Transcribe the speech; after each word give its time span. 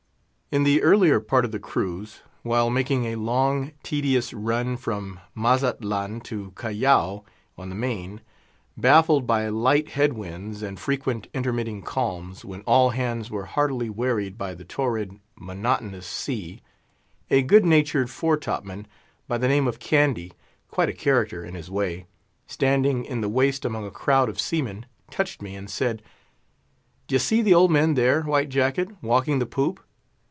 In 0.53 0.63
the 0.63 0.81
earlier 0.81 1.21
part 1.21 1.45
of 1.45 1.53
the 1.53 1.59
cruise, 1.61 2.23
while 2.43 2.69
making 2.69 3.05
a 3.05 3.15
long, 3.15 3.71
tedious 3.83 4.33
run 4.33 4.75
from 4.75 5.21
Mazatlan 5.33 6.19
to 6.25 6.51
Callao 6.57 7.23
on 7.57 7.69
the 7.69 7.75
Main, 7.75 8.19
baffled 8.75 9.25
by 9.25 9.47
light 9.47 9.91
head 9.91 10.11
winds 10.11 10.61
and 10.61 10.77
frequent 10.77 11.27
intermitting 11.33 11.81
calms, 11.83 12.43
when 12.43 12.63
all 12.63 12.89
hands 12.89 13.31
were 13.31 13.45
heartily 13.45 13.89
wearied 13.89 14.37
by 14.37 14.53
the 14.53 14.65
torrid, 14.65 15.21
monotonous 15.37 16.05
sea, 16.05 16.61
a 17.29 17.41
good 17.43 17.63
natured 17.63 18.09
fore 18.09 18.35
top 18.35 18.65
man, 18.65 18.85
by 19.29 19.37
the 19.37 19.47
name 19.47 19.69
of 19.69 19.79
Candy—quite 19.79 20.89
a 20.89 20.91
character 20.91 21.45
in 21.45 21.55
his 21.55 21.71
way—standing 21.71 23.05
in 23.05 23.21
the 23.21 23.29
waist 23.29 23.63
among 23.63 23.85
a 23.85 23.89
crowd 23.89 24.27
of 24.27 24.37
seamen, 24.37 24.85
touched 25.09 25.41
me, 25.41 25.55
and 25.55 25.69
said, 25.69 26.01
"D'ye 27.07 27.19
see 27.19 27.41
the 27.41 27.53
old 27.53 27.71
man 27.71 27.93
there, 27.93 28.23
White 28.23 28.49
Jacket, 28.49 28.89
walking 29.01 29.39
the 29.39 29.45
poop? 29.45 29.79